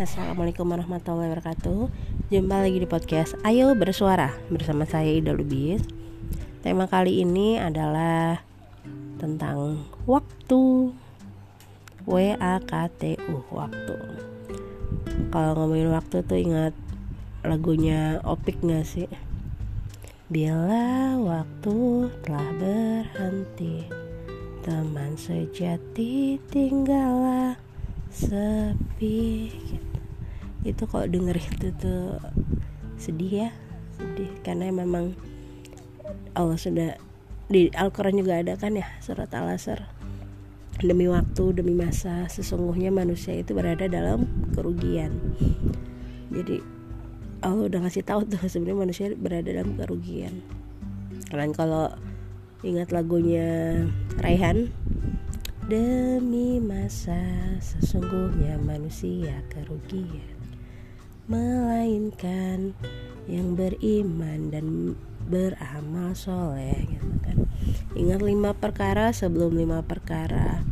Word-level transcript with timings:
Assalamualaikum 0.00 0.64
warahmatullahi 0.64 1.28
wabarakatuh. 1.28 1.92
Jumpa 2.32 2.64
lagi 2.64 2.80
di 2.80 2.88
podcast 2.88 3.36
Ayo 3.44 3.76
Bersuara 3.76 4.32
Bersama 4.48 4.88
saya 4.88 5.12
Ida 5.12 5.36
Lubis. 5.36 5.84
Tema 6.64 6.88
kali 6.88 7.20
ini 7.20 7.60
adalah 7.60 8.40
Tentang 9.20 9.84
waktu. 10.08 10.96
W-A-K-T-U 12.08 13.44
Waktu. 13.52 13.96
Kalau 15.28 15.50
ngomongin 15.60 15.92
waktu 15.92 16.24
tuh 16.24 16.40
ingat 16.48 16.72
Lagunya 17.44 18.24
Opik 18.24 18.56
gak 18.64 18.88
sih? 18.88 19.04
Bila 20.32 21.20
waktu 21.20 22.08
telah 22.24 22.48
berhenti 22.56 23.84
Teman 24.64 25.20
sejati 25.20 26.40
tinggallah 26.48 27.60
sepi 28.10 29.52
itu 30.60 30.84
kalau 30.84 31.08
denger 31.08 31.40
itu 31.40 31.72
tuh 31.80 32.20
sedih 33.00 33.48
ya 33.48 33.50
sedih. 33.96 34.30
Karena 34.44 34.68
memang 34.72 35.16
Allah 36.36 36.56
sudah 36.56 36.96
di 37.50 37.68
Al-Quran 37.74 38.20
juga 38.20 38.40
ada 38.40 38.54
kan 38.56 38.76
ya 38.76 38.86
surat 39.00 39.32
Al-Asr. 39.32 39.80
Demi 40.80 41.04
waktu 41.12 41.60
demi 41.60 41.76
masa 41.76 42.24
sesungguhnya 42.32 42.88
manusia 42.88 43.36
itu 43.36 43.52
berada 43.52 43.84
dalam 43.84 44.24
kerugian. 44.56 45.12
Jadi 46.32 46.64
Allah 47.44 47.68
udah 47.68 47.80
ngasih 47.84 48.04
tahu 48.04 48.24
tuh 48.28 48.40
sebenarnya 48.48 48.80
manusia 48.88 49.06
berada 49.12 49.48
dalam 49.48 49.76
kerugian. 49.76 50.40
Kalian 51.28 51.52
kalau 51.52 51.92
ingat 52.64 52.92
lagunya 52.92 53.80
Raihan 54.20 54.72
demi 55.68 56.58
masa 56.58 57.20
sesungguhnya 57.60 58.58
manusia 58.60 59.36
kerugian 59.52 60.39
melainkan 61.30 62.74
yang 63.30 63.54
beriman 63.54 64.50
dan 64.50 64.98
beramal 65.30 66.10
soleh 66.18 66.74
gitu 66.90 67.06
kan. 67.22 67.38
Ingat 67.94 68.20
lima 68.26 68.50
perkara 68.50 69.14
sebelum 69.14 69.54
lima 69.54 69.86
perkara. 69.86 70.66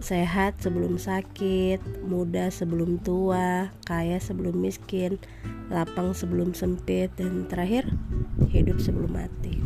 Sehat 0.00 0.58
sebelum 0.58 0.96
sakit 0.96 2.02
muda 2.08 2.48
sebelum 2.48 2.98
tua 3.04 3.70
kaya 3.84 4.18
sebelum 4.18 4.56
miskin 4.56 5.20
lapang 5.68 6.16
sebelum 6.16 6.56
sempit 6.56 7.12
dan 7.14 7.44
terakhir 7.46 7.86
hidup 8.48 8.80
sebelum 8.80 9.14
mati. 9.14 9.60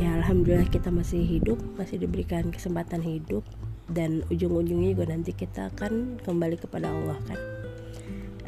Ya 0.00 0.16
alhamdulillah 0.16 0.66
kita 0.72 0.88
masih 0.88 1.22
hidup 1.22 1.60
masih 1.76 2.00
diberikan 2.00 2.48
kesempatan 2.48 3.04
hidup 3.04 3.44
dan 3.92 4.24
ujung-ujungnya 4.32 4.96
juga 4.96 5.06
nanti 5.12 5.36
kita 5.36 5.68
akan 5.76 6.18
kembali 6.24 6.56
kepada 6.56 6.90
Allah 6.90 7.18
kan 7.28 7.57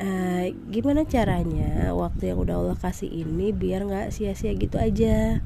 uh, 0.00 0.44
gimana 0.72 1.04
caranya 1.04 1.92
waktu 1.92 2.32
yang 2.32 2.38
udah 2.40 2.56
Allah 2.58 2.78
kasih 2.80 3.06
ini 3.06 3.52
biar 3.52 3.84
nggak 3.86 4.10
sia-sia 4.10 4.56
gitu 4.56 4.80
aja? 4.80 5.44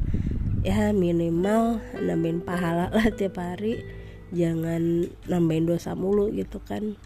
Ya 0.64 0.96
minimal 0.96 1.83
nambahin 2.00 2.41
pahala 2.41 2.88
lah 2.88 3.11
tiap 3.12 3.36
hari. 3.36 3.84
Jangan 4.33 5.12
nambahin 5.28 5.69
dosa 5.69 5.92
mulu 5.92 6.33
gitu 6.33 6.62
kan. 6.64 6.96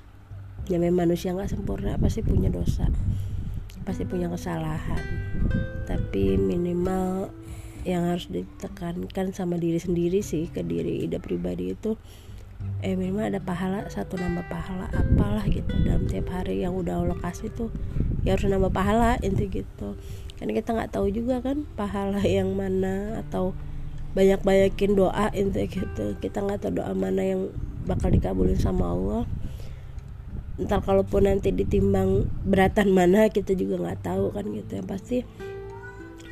Ya 0.69 0.77
memang 0.77 1.09
manusia 1.09 1.35
nggak 1.35 1.51
sempurna 1.51 1.99
pasti 1.99 2.23
punya 2.23 2.53
dosa. 2.53 2.87
Pasti 3.83 4.05
punya 4.05 4.31
kesalahan. 4.31 5.03
Tapi 5.89 6.37
minimal 6.37 7.33
yang 7.89 8.05
harus 8.05 8.29
ditekankan 8.29 9.33
sama 9.33 9.57
diri 9.57 9.81
sendiri 9.81 10.21
sih 10.21 10.53
ke 10.53 10.61
diri 10.61 11.09
ida 11.09 11.23
pribadi 11.23 11.73
itu 11.73 11.97
eh 12.79 12.95
memang 12.95 13.35
ada 13.35 13.43
pahala 13.43 13.91
satu 13.91 14.15
nambah 14.15 14.47
pahala 14.47 14.87
apalah 14.95 15.43
gitu. 15.51 15.71
Dalam 15.83 16.07
tiap 16.07 16.31
hari 16.31 16.63
yang 16.63 16.79
udah 16.79 17.03
Allah 17.03 17.19
kasih 17.19 17.51
tuh 17.51 17.75
ya 18.23 18.39
harus 18.39 18.47
nambah 18.47 18.71
pahala 18.71 19.19
inti 19.19 19.51
gitu. 19.51 19.99
Karena 20.39 20.53
kita 20.55 20.71
nggak 20.79 20.95
tahu 20.95 21.11
juga 21.11 21.43
kan 21.43 21.67
pahala 21.75 22.23
yang 22.23 22.55
mana 22.55 23.19
atau 23.27 23.51
banyak 24.15 24.41
banyakin 24.47 24.95
doa 24.95 25.27
inti 25.35 25.67
gitu. 25.67 26.15
Kita 26.23 26.47
nggak 26.47 26.63
tahu 26.63 26.73
doa 26.79 26.95
mana 26.95 27.23
yang 27.27 27.51
bakal 27.83 28.15
dikabulin 28.15 28.59
sama 28.59 28.95
Allah. 28.95 29.23
Ntar 30.59 30.83
kalaupun 30.83 31.27
nanti 31.27 31.51
ditimbang 31.51 32.31
beratan 32.47 32.91
mana 32.95 33.27
kita 33.31 33.59
juga 33.59 33.83
nggak 33.83 34.07
tahu 34.07 34.31
kan 34.31 34.47
gitu. 34.55 34.79
Yang 34.79 34.87
pasti 34.87 35.17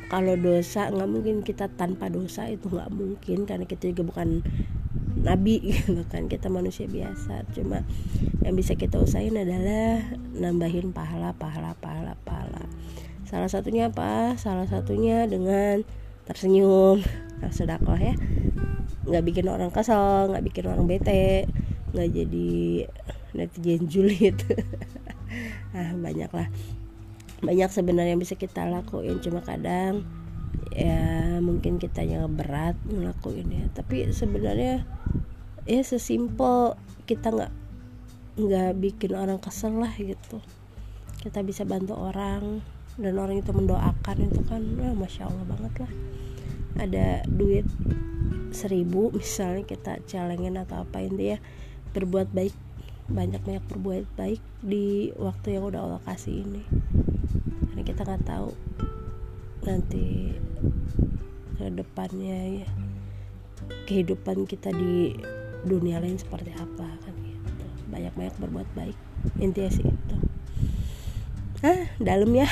kalau 0.07 0.39
dosa 0.39 0.87
nggak 0.87 1.09
mungkin 1.11 1.35
kita 1.43 1.67
tanpa 1.75 2.07
dosa 2.07 2.47
itu 2.47 2.71
nggak 2.71 2.91
mungkin. 2.95 3.43
Karena 3.43 3.67
kita 3.67 3.91
juga 3.91 4.15
bukan 4.15 4.47
nabi 5.27 5.59
gitu 5.75 6.07
kan. 6.07 6.31
Kita 6.31 6.47
manusia 6.47 6.87
biasa. 6.87 7.43
Cuma 7.51 7.83
yang 8.41 8.55
bisa 8.55 8.79
kita 8.79 8.95
usahain 8.97 9.35
adalah 9.35 10.07
nambahin 10.31 10.95
pahala 10.95 11.35
pahala 11.35 11.75
pahala 11.83 12.15
pahala. 12.23 12.63
Salah 13.27 13.51
satunya 13.51 13.91
apa? 13.91 14.39
Salah 14.39 14.65
satunya 14.71 15.27
dengan 15.27 15.83
tersenyum. 16.23 17.03
Nah, 17.43 17.51
sedekah 17.51 17.99
ya. 17.99 18.15
Nggak 19.03 19.23
bikin 19.27 19.45
orang 19.51 19.71
kesel 19.75 20.31
nggak 20.31 20.43
bikin 20.47 20.65
orang 20.71 20.87
bete 20.87 21.47
nggak 21.91 22.09
jadi 22.15 22.51
netizen 23.35 23.83
julid. 23.91 24.39
Ah 25.75 25.91
banyak 25.91 26.31
lah 26.31 26.47
banyak 27.41 27.69
sebenarnya 27.69 28.17
yang 28.17 28.21
bisa 28.21 28.33
kita 28.33 28.65
lakuin. 28.65 29.21
Cuma 29.21 29.45
kadang 29.45 30.05
ya 30.73 31.39
mungkin 31.41 31.81
kita 31.81 32.05
yang 32.05 32.33
berat 32.37 32.77
ngelakuin 32.85 33.49
ya 33.49 33.65
tapi 33.73 34.09
sebenarnya 34.13 34.85
ya 35.67 35.81
sesimpel 35.83 36.79
kita 37.07 37.31
nggak 37.31 37.53
nggak 38.37 38.77
bikin 38.77 39.17
orang 39.17 39.41
kesel 39.41 39.81
lah 39.81 39.89
gitu. 39.97 40.37
Kita 41.17 41.41
bisa 41.41 41.65
bantu 41.65 41.97
orang 41.97 42.61
dan 43.01 43.17
orang 43.17 43.41
itu 43.41 43.49
mendoakan 43.49 44.17
itu 44.29 44.41
kan 44.45 44.61
ya, 44.77 44.93
masya 44.93 45.25
allah 45.25 45.45
banget 45.49 45.73
lah. 45.81 45.91
Ada 46.77 47.25
duit 47.25 47.65
seribu 48.53 49.09
misalnya 49.09 49.65
kita 49.65 49.97
celengin 50.05 50.61
atau 50.61 50.85
apa 50.85 51.01
ini 51.01 51.33
ya 51.35 51.37
berbuat 51.97 52.29
baik 52.31 52.53
banyak 53.09 53.41
banyak 53.41 53.63
berbuat 53.65 54.05
baik 54.13 54.41
di 54.61 55.09
waktu 55.17 55.57
yang 55.57 55.65
udah 55.73 55.81
Allah 55.89 56.01
kasih 56.05 56.45
ini. 56.45 56.61
Karena 57.73 57.81
kita 57.81 58.05
nggak 58.05 58.23
tahu 58.23 58.53
nanti 59.67 60.31
ke 61.59 61.67
depannya 61.67 62.63
ya 62.63 62.69
kehidupan 63.83 64.47
kita 64.47 64.71
di 64.71 65.11
dunia 65.67 65.99
lain 65.99 66.15
seperti 66.15 66.55
apa 66.55 66.87
kan 67.03 67.15
gitu. 67.19 67.65
Banyak-banyak 67.91 68.35
berbuat 68.39 68.67
baik 68.77 68.97
intinya 69.43 69.67
sih 69.67 69.83
itu 69.83 70.17
ah 71.65 71.89
dalam 71.97 72.29
ya. 72.37 72.45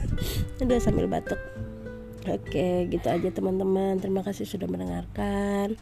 Udah 0.64 0.80
sambil 0.80 1.04
batuk. 1.04 1.36
Oke 2.24 2.88
gitu 2.88 3.06
aja 3.08 3.28
teman-teman. 3.28 4.00
Terima 4.00 4.24
kasih 4.24 4.48
sudah 4.48 4.64
mendengarkan. 4.64 5.76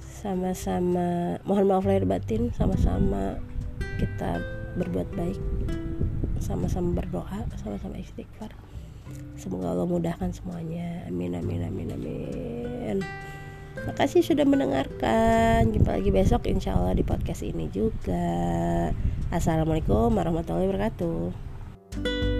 Sama-sama 0.00 1.36
mohon 1.44 1.68
maaf 1.68 1.84
lahir 1.84 2.08
batin. 2.08 2.52
Sama-sama 2.56 3.36
kita 4.00 4.40
berbuat 4.80 5.08
baik. 5.12 5.40
Sama-sama 6.40 6.96
berdoa. 7.04 7.44
Sama-sama 7.60 8.00
istighfar 8.00 8.52
semoga 9.36 9.72
Allah 9.72 9.88
mudahkan 9.88 10.30
semuanya 10.30 11.06
amin 11.08 11.38
amin 11.38 11.60
amin 11.66 11.88
amin 11.92 12.98
Makasih 13.82 14.22
sudah 14.22 14.44
mendengarkan. 14.46 15.72
Jumpa 15.74 15.98
lagi 15.98 16.10
besok 16.12 16.46
insya 16.46 16.76
Allah 16.76 16.94
di 16.94 17.02
podcast 17.02 17.42
ini 17.42 17.66
juga. 17.72 18.92
Assalamualaikum 19.32 20.12
warahmatullahi 20.12 20.68
wabarakatuh. 20.70 22.30